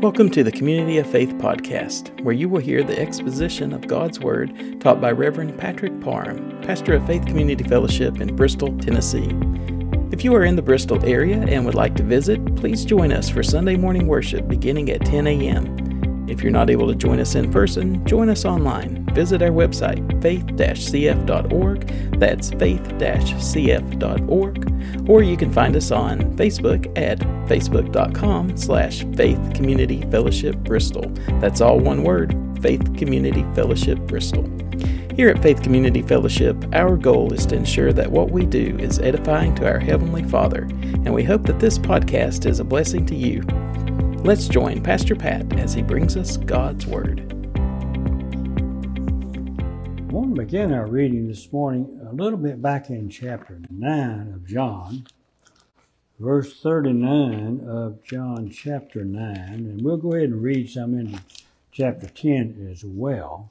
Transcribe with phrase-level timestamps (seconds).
[0.00, 4.20] Welcome to the Community of Faith podcast, where you will hear the exposition of God's
[4.20, 9.28] Word taught by Reverend Patrick Parham, pastor of Faith Community Fellowship in Bristol, Tennessee.
[10.12, 13.28] If you are in the Bristol area and would like to visit, please join us
[13.28, 15.77] for Sunday morning worship beginning at 10 a.m.
[16.28, 19.06] If you're not able to join us in person, join us online.
[19.14, 21.88] Visit our website, faith-cf.org.
[22.18, 23.48] That's faith-cf.org.
[25.08, 27.18] Or you can find us on Facebook at
[27.48, 31.10] facebook.com slash Faith Community Fellowship Bristol.
[31.40, 34.48] That's all one word, Faith Community Fellowship Bristol.
[35.16, 39.00] Here at Faith Community Fellowship, our goal is to ensure that what we do is
[39.00, 43.16] edifying to our Heavenly Father, and we hope that this podcast is a blessing to
[43.16, 43.42] you.
[44.24, 47.20] Let's join Pastor Pat as he brings us God's Word.
[50.00, 54.32] I want to begin our reading this morning a little bit back in chapter 9
[54.34, 55.06] of John,
[56.18, 61.20] verse 39 of John chapter 9, and we'll go ahead and read some in
[61.70, 63.50] chapter 10 as well.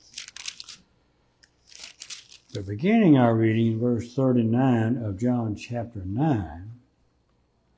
[2.53, 6.71] But beginning our reading, verse 39 of John chapter 9,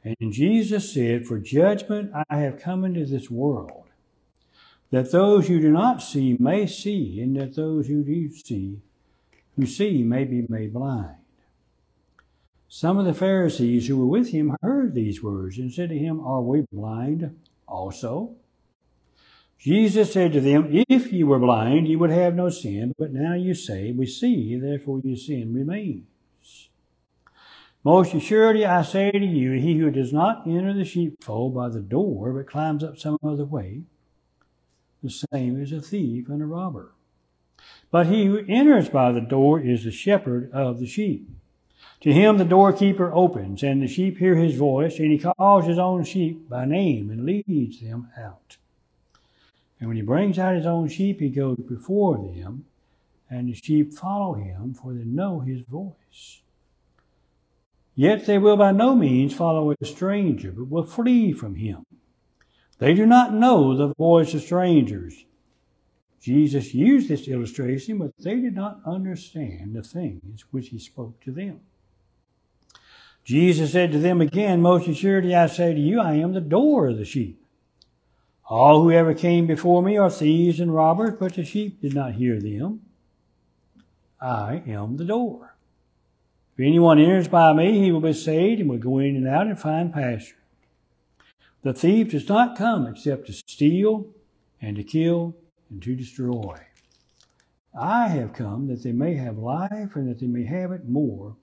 [0.03, 3.85] and Jesus said, For judgment I have come into this world,
[4.91, 8.79] that those who do not see may see, and that those who do see,
[9.55, 11.15] who see may be made blind.
[12.69, 16.19] Some of the Pharisees who were with him heard these words and said to him,
[16.19, 17.35] Are we blind
[17.67, 18.35] also?
[19.57, 23.33] Jesus said to them, If you were blind, you would have no sin, but now
[23.33, 26.05] you say, We see, therefore your sin remains.
[27.83, 31.79] Most assuredly I say to you, he who does not enter the sheepfold by the
[31.79, 33.83] door, but climbs up some other way,
[35.01, 36.91] the same is a thief and a robber.
[37.89, 41.29] But he who enters by the door is the shepherd of the sheep.
[42.01, 45.79] To him the doorkeeper opens, and the sheep hear his voice, and he calls his
[45.79, 48.57] own sheep by name and leads them out.
[49.79, 52.65] And when he brings out his own sheep, he goes before them,
[53.29, 56.41] and the sheep follow him, for they know his voice.
[57.99, 61.85] Yet they will by no means follow a stranger, but will flee from him.
[62.77, 65.25] They do not know the voice of strangers.
[66.21, 71.31] Jesus used this illustration, but they did not understand the things which he spoke to
[71.33, 71.59] them.
[73.25, 76.87] Jesus said to them again, Most assuredly I say to you, I am the door
[76.87, 77.45] of the sheep.
[78.45, 82.13] All who ever came before me are thieves and robbers, but the sheep did not
[82.13, 82.79] hear them.
[84.21, 85.57] I am the door.
[86.59, 89.47] If anyone enters by me, he will be saved and will go in and out
[89.47, 90.35] and find pasture.
[91.61, 94.07] The thief does not come except to steal
[94.61, 95.37] and to kill
[95.69, 96.59] and to destroy.
[97.73, 101.37] I have come that they may have life and that they may have it more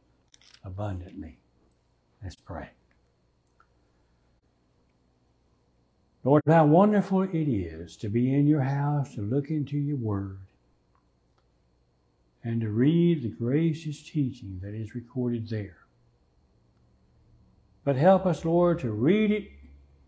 [0.63, 1.39] abundantly.
[2.23, 2.69] Let's pray.
[6.25, 10.41] Lord, how wonderful it is to be in your house, to look into your word,
[12.47, 15.79] and to read the gracious teaching that is recorded there.
[17.83, 19.49] But help us, Lord, to read it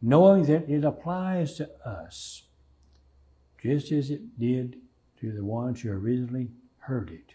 [0.01, 2.45] knowing that it applies to us,
[3.61, 4.77] just as it did
[5.21, 6.47] to the ones who originally
[6.79, 7.35] heard it.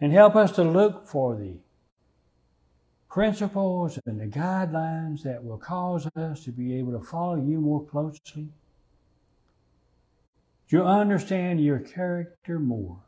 [0.00, 1.60] And help us to look for the
[3.08, 7.86] principles and the guidelines that will cause us to be able to follow you more
[7.86, 8.48] closely,
[10.70, 13.05] to understand your character more,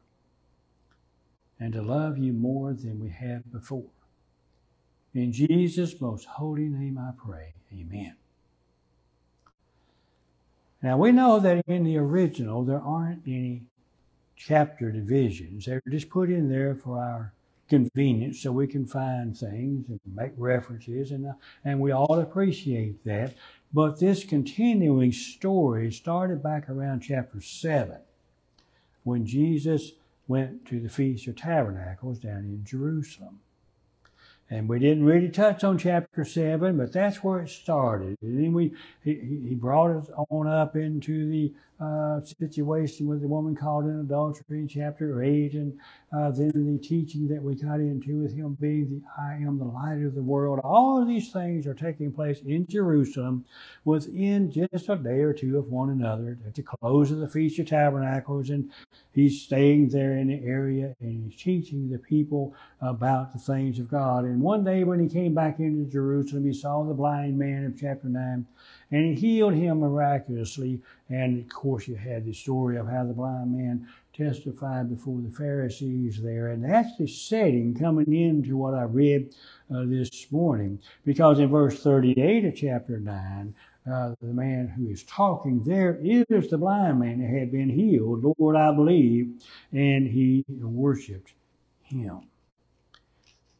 [1.60, 3.90] and to love you more than we have before.
[5.14, 7.54] In Jesus' most holy name I pray.
[7.72, 8.14] Amen.
[10.82, 13.62] Now we know that in the original there aren't any
[14.36, 15.66] chapter divisions.
[15.66, 17.32] They're just put in there for our
[17.68, 21.32] convenience so we can find things and make references and, uh,
[21.64, 23.34] and we all appreciate that.
[23.72, 27.98] But this continuing story started back around chapter 7
[29.04, 29.92] when Jesus
[30.28, 33.40] went to the Feast of Tabernacles down in Jerusalem.
[34.50, 38.16] And we didn't really touch on chapter 7, but that's where it started.
[38.22, 38.72] And then we,
[39.04, 39.14] he,
[39.48, 44.58] he brought us on up into the uh, situation with the woman caught in adultery
[44.60, 45.78] in chapter 8, and
[46.12, 49.64] uh, then the teaching that we got into with him being the I am the
[49.64, 50.60] light of the world.
[50.64, 53.44] All of these things are taking place in Jerusalem
[53.84, 57.58] within just a day or two of one another at the close of the Feast
[57.58, 58.70] of Tabernacles, and
[59.12, 63.90] he's staying there in the area and he's teaching the people about the things of
[63.90, 64.24] God.
[64.24, 67.78] And one day when he came back into Jerusalem, he saw the blind man of
[67.78, 68.46] chapter 9
[68.90, 70.80] and he healed him miraculously.
[71.08, 75.30] And of course, you had the story of how the blind man testified before the
[75.30, 76.48] Pharisees there.
[76.48, 79.34] And that's the setting coming into what I read
[79.74, 80.80] uh, this morning.
[81.04, 83.54] Because in verse 38 of chapter 9,
[83.90, 88.34] uh, the man who is talking, there is the blind man that had been healed.
[88.38, 89.42] Lord, I believe.
[89.72, 91.32] And he worshiped
[91.82, 92.22] him.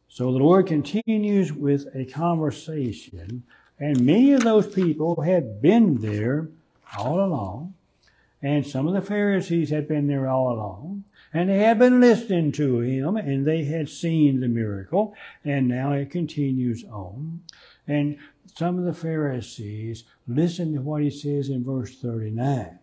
[0.07, 3.43] So the Lord continues with a conversation,
[3.79, 6.49] and many of those people had been there
[6.97, 7.73] all along,
[8.41, 11.03] and some of the Pharisees had been there all along,
[11.33, 15.91] and they had been listening to him, and they had seen the miracle, and now
[15.91, 17.41] it continues on.
[17.87, 18.17] And
[18.55, 22.79] some of the Pharisees listen to what he says in verse 39.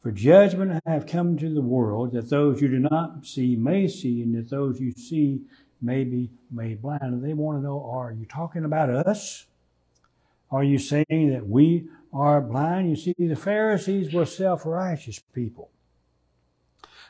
[0.00, 3.88] For judgment I have come to the world, that those you do not see may
[3.88, 5.40] see, and that those you see
[5.82, 7.22] may be made blind.
[7.22, 9.46] They want to know, are you talking about us?
[10.50, 12.90] Are you saying that we are blind?
[12.90, 15.70] You see, the Pharisees were self-righteous people.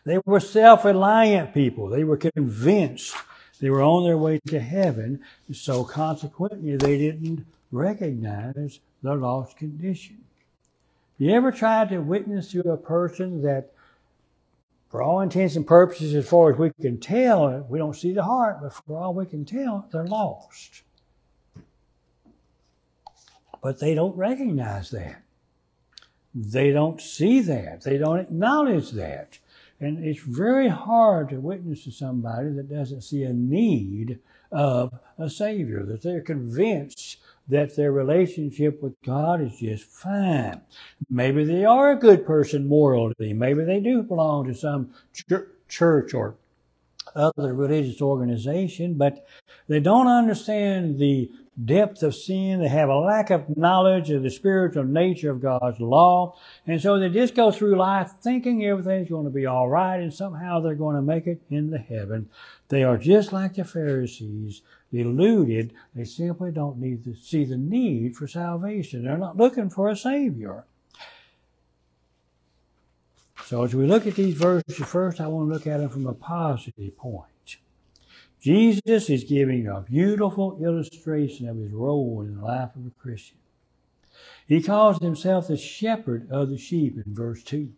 [0.04, 1.88] They were self-reliant people.
[1.88, 3.14] They were convinced
[3.60, 5.20] they were on their way to heaven.
[5.52, 10.18] So consequently, they didn't recognize the lost condition.
[11.18, 13.72] You ever tried to witness to a person that,
[14.94, 18.22] for all intents and purposes, as far as we can tell, we don't see the
[18.22, 20.82] heart, but for all we can tell, they're lost.
[23.60, 25.20] But they don't recognize that.
[26.32, 27.82] They don't see that.
[27.82, 29.40] They don't acknowledge that.
[29.80, 34.20] And it's very hard to witness to somebody that doesn't see a need
[34.52, 37.16] of a Savior, that they're convinced
[37.48, 40.60] that their relationship with God is just fine.
[41.10, 43.32] Maybe they are a good person morally.
[43.32, 45.24] Maybe they do belong to some ch-
[45.68, 46.36] church or
[47.14, 49.26] other religious organization, but
[49.68, 51.30] they don't understand the
[51.62, 52.60] depth of sin.
[52.60, 56.36] They have a lack of knowledge of the spiritual nature of God's law.
[56.66, 60.12] And so they just go through life thinking everything's going to be all right and
[60.12, 62.28] somehow they're going to make it into heaven.
[62.68, 64.62] They are just like the Pharisees,
[64.94, 65.74] deluded.
[65.94, 69.04] They simply don't need to see the need for salvation.
[69.04, 70.64] They're not looking for a Savior.
[73.44, 76.06] So as we look at these verses, first I want to look at them from
[76.06, 77.28] a positive point.
[78.40, 83.38] Jesus is giving a beautiful illustration of his role in the life of a Christian.
[84.46, 87.72] He calls himself the shepherd of the sheep in verse 2.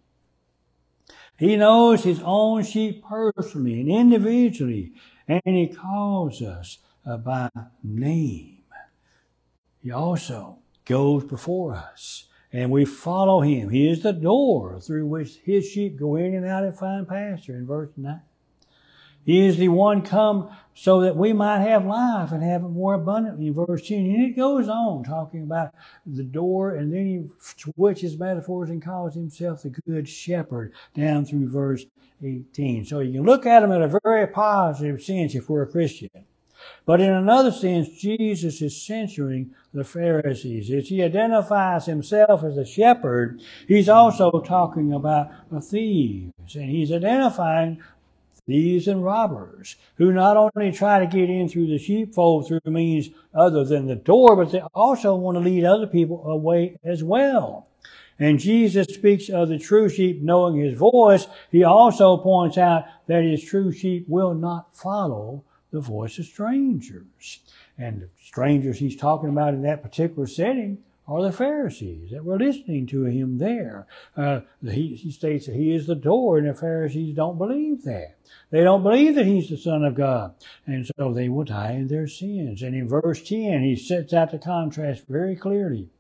[1.39, 4.93] He knows his own sheep personally and individually,
[5.29, 7.49] and he calls us uh, by
[7.83, 8.59] name.
[9.83, 13.71] He also goes before us, and we follow him.
[13.71, 17.55] He is the door through which his sheep go in and out and find pasture
[17.55, 18.21] in verse 9.
[19.25, 22.95] He is the one come so that we might have life and have it more
[22.95, 23.49] abundantly.
[23.49, 23.99] in Verse 10.
[23.99, 25.75] And it goes on talking about
[26.07, 31.49] the door, and then he switches metaphors and calls himself the good shepherd down through
[31.49, 31.85] verse
[32.23, 32.85] 18.
[32.85, 36.11] So you can look at him in a very positive sense if we're a Christian.
[36.85, 40.71] But in another sense, Jesus is censuring the Pharisees.
[40.71, 46.55] As he identifies himself as a shepherd, he's also talking about the thieves.
[46.55, 47.83] And he's identifying
[48.47, 53.11] thieves and robbers, who not only try to get in through the sheepfold through means
[53.35, 57.67] other than the door, but they also want to lead other people away as well.
[58.19, 61.27] And Jesus speaks of the true sheep knowing his voice.
[61.51, 67.41] He also points out that his true sheep will not follow the voice of strangers.
[67.79, 70.79] And the strangers he's talking about in that particular setting
[71.09, 73.87] are the Pharisees that were listening to him there.
[74.17, 78.17] Uh, he, he states that he is the door, and the Pharisees don't believe that.
[78.51, 80.35] They don't believe that he's the Son of God.
[80.67, 82.63] And so they will die in their sins.
[82.63, 85.91] And in verse 10, he sets out the contrast very clearly.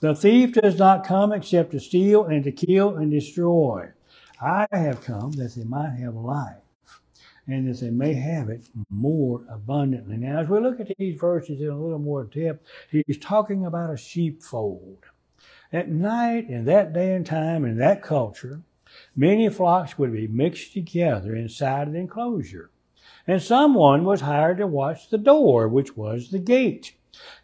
[0.00, 3.90] The thief does not come except to steal and to kill and destroy.
[4.40, 6.56] I have come that they might have life
[7.46, 10.16] and that they may have it more abundantly.
[10.16, 13.92] Now, as we look at these verses in a little more depth, he's talking about
[13.92, 14.98] a sheepfold.
[15.72, 18.62] At night, in that day and time, in that culture,
[19.14, 22.70] many flocks would be mixed together inside an enclosure.
[23.26, 26.94] And someone was hired to watch the door, which was the gate.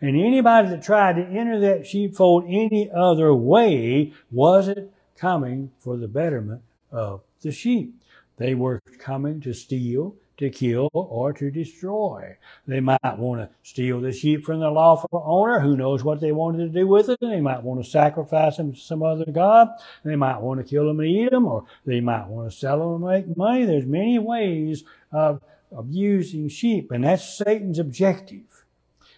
[0.01, 6.09] And anybody that tried to enter that sheepfold any other way wasn't coming for the
[6.09, 8.02] betterment of the sheep.
[8.43, 12.37] They were coming to steal, to kill, or to destroy.
[12.67, 15.61] They might want to steal the sheep from the lawful owner.
[15.61, 17.21] Who knows what they wanted to do with it?
[17.21, 19.69] They might want to sacrifice them to some other god.
[20.05, 22.81] They might want to kill them and eat them, or they might want to sell
[22.81, 23.65] them and make money.
[23.65, 24.83] There's many ways
[25.13, 28.65] of abusing sheep, and that's Satan's objective.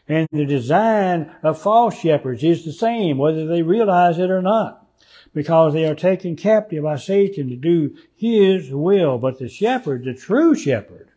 [0.06, 4.83] And the design of false shepherds is the same, whether they realize it or not
[5.34, 9.18] because they are taken captive by Satan to do his will.
[9.18, 11.08] But the shepherd, the true shepherd,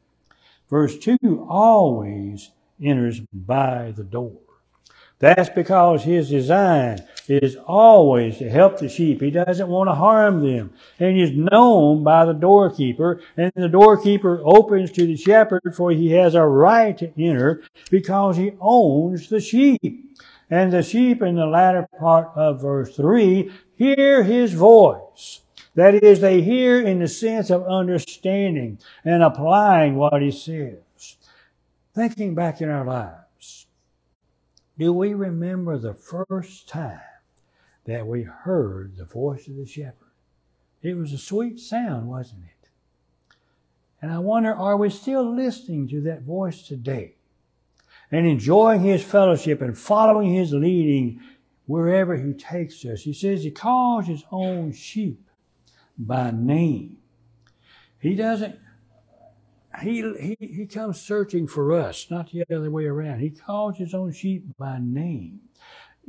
[0.69, 2.51] verse 2, always
[2.83, 4.39] enters by the door.
[5.19, 9.21] That's because his design is always to help the sheep.
[9.21, 10.73] He doesn't want to harm them.
[10.99, 16.11] And he's known by the doorkeeper, and the doorkeeper opens to the shepherd for he
[16.11, 20.03] has a right to enter because he owns the sheep.
[20.49, 25.41] And the sheep in the latter part of verse 3 hear his voice.
[25.75, 31.17] That is, they hear in the sense of understanding and applying what he says.
[31.93, 33.67] Thinking back in our lives,
[34.77, 36.99] do we remember the first time
[37.85, 40.11] that we heard the voice of the shepherd?
[40.81, 42.69] It was a sweet sound, wasn't it?
[44.01, 47.16] And I wonder, are we still listening to that voice today
[48.11, 51.21] and enjoying his fellowship and following his leading
[51.65, 53.01] wherever he takes us?
[53.01, 55.29] He says he calls his own sheep
[55.97, 56.97] by name.
[57.99, 58.59] He doesn't
[59.81, 63.19] he, he, he comes searching for us, not the other way around.
[63.19, 65.41] He calls his own sheep by name.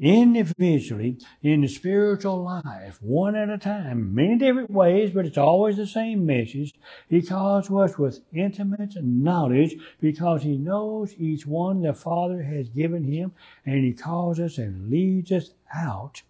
[0.00, 5.76] Individually, in the spiritual life, one at a time, many different ways, but it's always
[5.76, 6.72] the same message.
[7.08, 13.02] He calls us with intimate knowledge because he knows each one the Father has given
[13.02, 13.32] him,
[13.66, 16.22] and he calls us and leads us out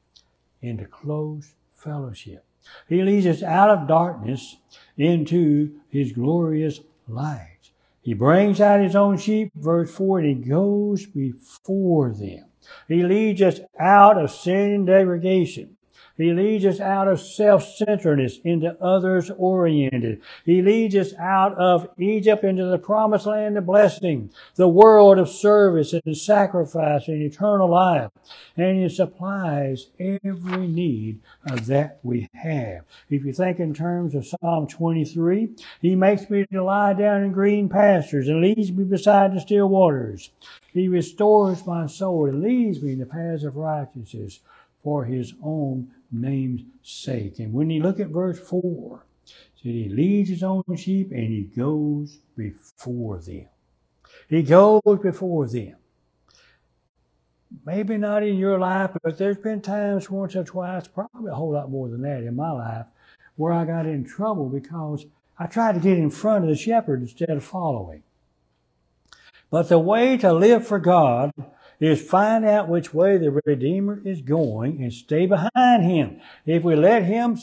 [0.62, 2.46] into close fellowship.
[2.88, 4.56] He leads us out of darkness
[4.96, 7.70] into his glorious light.
[8.00, 12.47] He brings out his own sheep, verse 4, and he goes before them.
[12.86, 15.77] He leads us out of sin and degradation.
[16.18, 20.20] He leads us out of self-centeredness into others-oriented.
[20.44, 25.28] He leads us out of Egypt into the promised land of blessing, the world of
[25.28, 28.10] service and sacrifice and eternal life.
[28.56, 32.84] And He supplies every need of that we have.
[33.08, 37.32] If you think in terms of Psalm 23, He makes me to lie down in
[37.32, 40.30] green pastures and leads me beside the still waters.
[40.72, 44.40] He restores my soul and leads me in the paths of righteousness
[44.88, 47.40] for His own name's sake.
[47.40, 51.42] And when you look at verse 4, said he leads his own sheep and he
[51.42, 53.44] goes before them.
[54.30, 55.76] He goes before them.
[57.66, 61.52] Maybe not in your life, but there's been times once or twice, probably a whole
[61.52, 62.86] lot more than that in my life,
[63.36, 65.04] where I got in trouble because
[65.38, 68.04] I tried to get in front of the shepherd instead of following.
[69.50, 71.32] But the way to live for God
[71.80, 76.20] is find out which way the Redeemer is going and stay behind him.
[76.44, 77.38] If we let him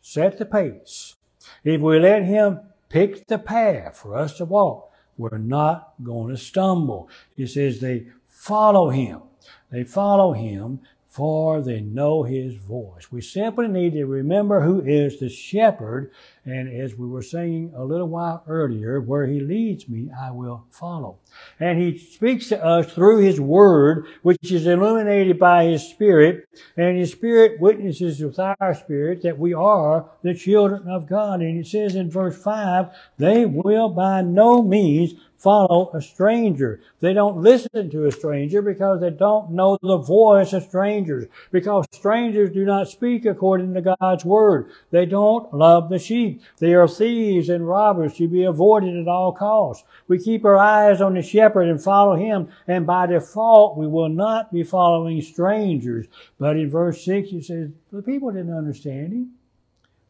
[0.00, 1.16] set the pace,
[1.64, 6.36] if we let him pick the path for us to walk, we're not going to
[6.36, 7.08] stumble.
[7.36, 9.22] He says they follow him.
[9.70, 10.80] They follow him
[11.16, 13.10] for they know his voice.
[13.10, 16.10] We simply need to remember who is the shepherd,
[16.44, 20.66] and as we were saying a little while earlier, where he leads me, I will
[20.70, 21.16] follow.
[21.58, 26.46] And he speaks to us through his word, which is illuminated by his spirit,
[26.76, 31.40] and his spirit witnesses with our spirit that we are the children of God.
[31.40, 36.80] And it says in verse 5, they will by no means follow a stranger.
[37.00, 41.26] They don't listen to a stranger because they don't know the voice of strangers.
[41.52, 44.70] Because strangers do not speak according to God's word.
[44.90, 46.42] They don't love the sheep.
[46.58, 49.84] They are thieves and robbers to be avoided at all costs.
[50.08, 54.08] We keep our eyes on the shepherd and follow him, and by default we will
[54.08, 56.06] not be following strangers.
[56.38, 59.35] But in verse 6 it says, the people didn't understand him.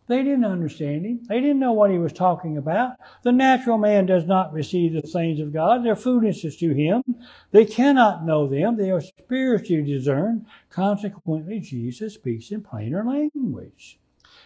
[0.09, 1.21] They didn't understand him.
[1.29, 2.93] They didn't know what he was talking about.
[3.23, 5.85] The natural man does not receive the things of God.
[5.85, 7.03] They're foolishness to him.
[7.51, 8.77] They cannot know them.
[8.77, 10.47] They are spiritually discerned.
[10.71, 13.99] Consequently, Jesus speaks in plainer language.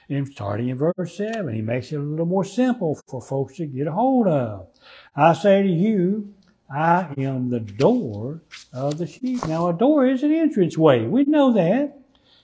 [0.09, 3.67] And starting in verse 7, he makes it a little more simple for folks to
[3.67, 4.67] get a hold of.
[5.15, 6.35] I say to you,
[6.73, 9.47] I am the door of the sheep.
[9.47, 11.07] Now, a door is an entrance way.
[11.07, 12.00] We know that.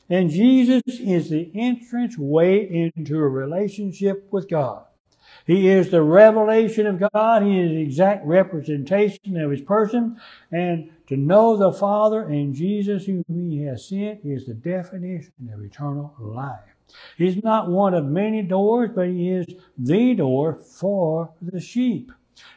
[0.09, 4.85] And Jesus is the entrance way into a relationship with God.
[5.47, 7.43] He is the revelation of God.
[7.43, 10.17] He is the exact representation of His person.
[10.51, 15.63] And to know the Father and Jesus whom He has sent is the definition of
[15.63, 16.61] eternal life.
[17.17, 19.47] He's not one of many doors, but He is
[19.79, 22.11] the door for the sheep,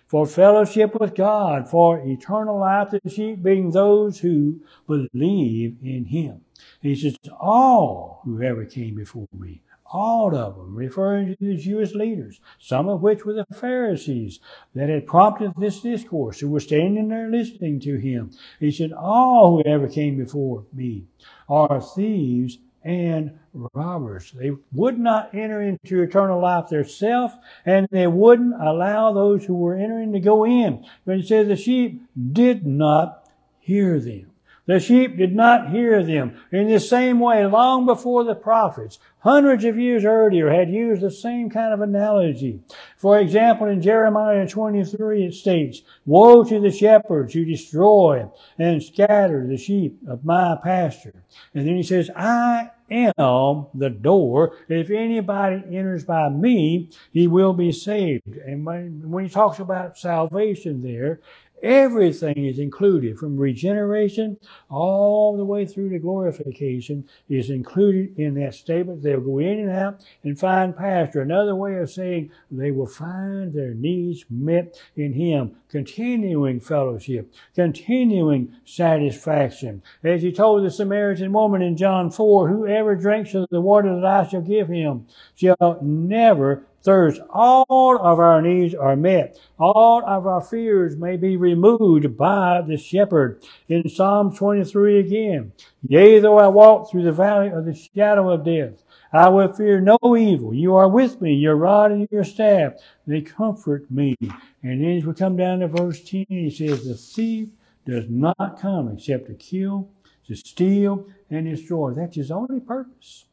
[0.08, 6.42] for fellowship with God, for eternal life, the sheep being those who believe in Him.
[6.82, 9.62] He says, all who ever came before me,
[9.92, 14.40] all of them, referring to the Jewish leaders, some of which were the Pharisees
[14.76, 18.32] that had prompted this discourse, who were standing there listening to him.
[18.60, 21.06] He said, all who ever came before me
[21.48, 23.40] are thieves and
[23.74, 24.32] robbers.
[24.32, 27.34] They would not enter into eternal life themselves,
[27.66, 30.86] and they wouldn't allow those who were entering to go in.
[31.06, 33.28] But he said the sheep did not
[33.60, 34.32] hear them.
[34.70, 36.40] The sheep did not hear them.
[36.52, 41.10] In the same way, long before the prophets, hundreds of years earlier, had used the
[41.10, 42.60] same kind of analogy.
[42.96, 49.48] For example, in Jeremiah 23, it states, Woe to the shepherds who destroy and scatter
[49.48, 51.24] the sheep of my pasture.
[51.56, 54.56] And then he says, I am the door.
[54.68, 58.28] If anybody enters by me, he will be saved.
[58.28, 61.22] And when he talks about salvation there,
[61.62, 64.38] Everything is included from regeneration
[64.70, 69.02] all the way through to glorification is included in that statement.
[69.02, 71.22] They'll go in and out and find pasture.
[71.22, 75.56] Another way of saying they will find their needs met in Him.
[75.70, 79.82] Continuing fellowship, continuing satisfaction.
[80.04, 84.06] As He told the Samaritan woman in John 4, whoever drinks of the water that
[84.06, 87.22] I shall give him shall never thirst.
[87.30, 89.38] All of our needs are met.
[89.58, 93.44] All of our fears may be removed by the shepherd.
[93.68, 95.52] In Psalm 23 again,
[95.88, 99.82] Yea, though I walk through the valley of the shadow of death, I will fear
[99.82, 100.54] no evil.
[100.54, 102.74] You are with me, your rod and your staff,
[103.08, 104.16] they comfort me.
[104.62, 107.50] And then as we come down to verse 10, he says, The thief
[107.86, 109.90] does not come except to kill,
[110.28, 111.92] to steal, and destroy.
[111.94, 113.26] That's his only purpose.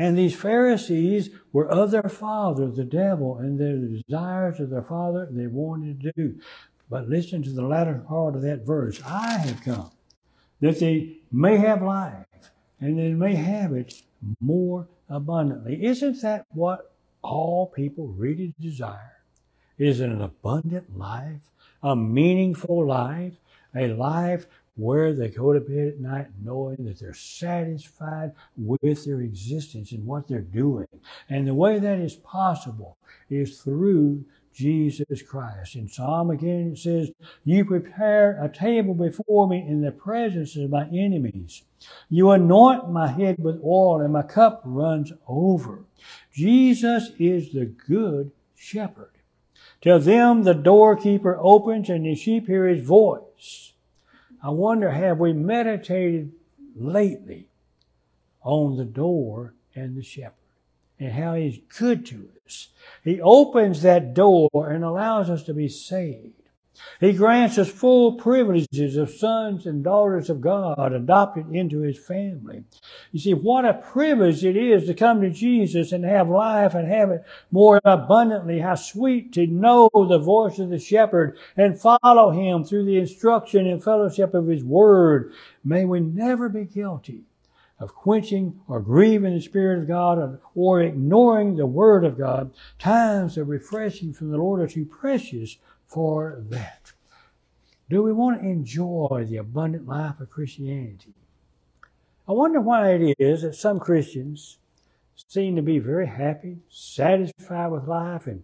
[0.00, 5.28] And these Pharisees were of their father, the devil, and their desires of their father
[5.30, 6.40] they wanted to do.
[6.90, 9.00] But listen to the latter part of that verse.
[9.04, 9.90] I have come
[10.60, 12.26] that they may have life
[12.80, 14.02] and they may have it
[14.40, 15.84] more abundantly.
[15.84, 19.12] Isn't that what all people really desire?
[19.76, 21.50] Is an abundant life,
[21.82, 23.34] a meaningful life,
[23.74, 29.20] a life where they go to bed at night knowing that they're satisfied with their
[29.20, 30.86] existence and what they're doing.
[31.28, 32.96] And the way that is possible
[33.30, 35.74] is through Jesus Christ.
[35.74, 37.10] In Psalm again it says,
[37.44, 41.62] You prepare a table before me in the presence of my enemies.
[42.08, 45.84] You anoint my head with oil and my cup runs over.
[46.32, 49.10] Jesus is the good shepherd.
[49.82, 53.73] To them the doorkeeper opens and the sheep hear his voice.
[54.44, 56.30] I wonder, have we meditated
[56.76, 57.48] lately
[58.42, 60.34] on the door and the shepherd
[61.00, 62.68] and how he's good to us?
[63.02, 66.42] He opens that door and allows us to be saved.
[67.00, 72.64] He grants us full privileges of sons and daughters of God adopted into His family.
[73.12, 76.86] You see, what a privilege it is to come to Jesus and have life and
[76.88, 78.60] have it more abundantly.
[78.60, 83.66] How sweet to know the voice of the shepherd and follow Him through the instruction
[83.66, 85.32] and fellowship of His Word.
[85.64, 87.24] May we never be guilty
[87.80, 92.52] of quenching or grieving the Spirit of God or ignoring the Word of God.
[92.78, 95.58] Times of refreshing from the Lord are too precious
[95.94, 96.92] for that.
[97.88, 101.14] Do we want to enjoy the abundant life of Christianity?
[102.26, 104.58] I wonder why it is that some Christians
[105.28, 108.42] seem to be very happy, satisfied with life, and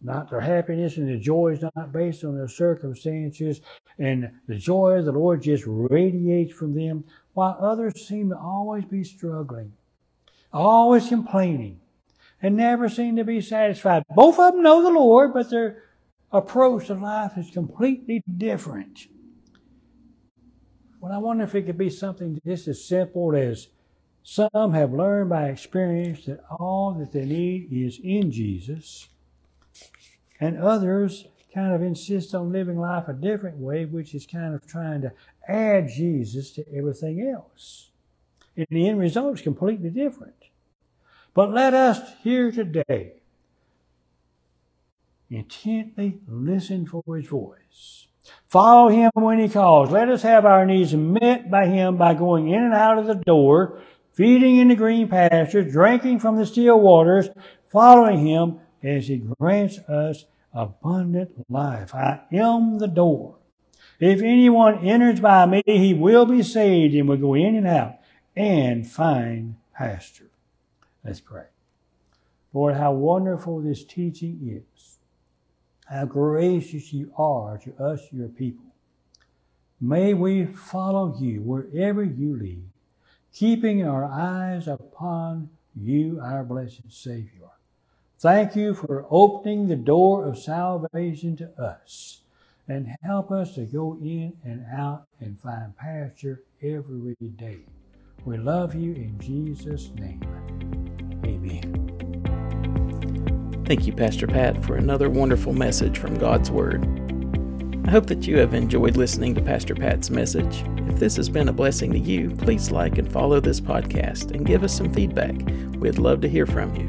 [0.00, 3.60] not their happiness and their joy is not based on their circumstances,
[3.98, 8.84] and the joy of the Lord just radiates from them, while others seem to always
[8.84, 9.72] be struggling,
[10.52, 11.80] always complaining,
[12.42, 14.04] and never seem to be satisfied.
[14.14, 15.83] Both of them know the Lord, but they're
[16.34, 19.06] approach to life is completely different.
[21.00, 23.68] Well, I wonder if it could be something just as simple as
[24.24, 29.08] some have learned by experience that all that they need is in Jesus,
[30.40, 34.66] and others kind of insist on living life a different way, which is kind of
[34.66, 35.12] trying to
[35.46, 37.90] add Jesus to everything else.
[38.56, 40.34] And the end result is completely different.
[41.32, 43.14] But let us here today
[45.34, 48.06] intently listen for his voice.
[48.48, 49.90] Follow him when he calls.
[49.90, 53.14] Let us have our needs met by him by going in and out of the
[53.14, 53.80] door,
[54.12, 57.28] feeding in the green pastures, drinking from the still waters,
[57.66, 61.94] following him as he grants us abundant life.
[61.94, 63.36] I am the door.
[63.98, 67.96] If anyone enters by me, he will be saved and will go in and out
[68.36, 70.30] and find pasture.
[71.04, 71.46] Let's pray.
[72.52, 74.93] Lord, how wonderful this teaching is
[75.84, 78.64] how gracious you are to us, your people.
[79.80, 82.64] May we follow you wherever you lead,
[83.32, 87.50] keeping our eyes upon you, our blessed Savior.
[88.18, 92.22] Thank you for opening the door of salvation to us
[92.68, 97.66] and help us to go in and out and find pasture every day.
[98.24, 100.22] We love you in Jesus' name.
[103.66, 106.84] Thank you, Pastor Pat, for another wonderful message from God's Word.
[107.86, 110.62] I hope that you have enjoyed listening to Pastor Pat's message.
[110.88, 114.44] If this has been a blessing to you, please like and follow this podcast and
[114.44, 115.34] give us some feedback.
[115.78, 116.88] We'd love to hear from you.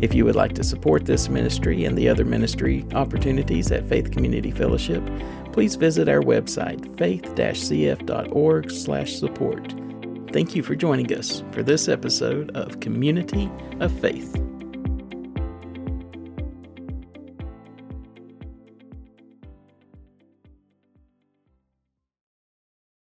[0.00, 4.10] If you would like to support this ministry and the other ministry opportunities at Faith
[4.10, 5.02] Community Fellowship,
[5.52, 9.74] please visit our website, faith-cf.org/support.
[10.32, 14.40] Thank you for joining us for this episode of Community of Faith.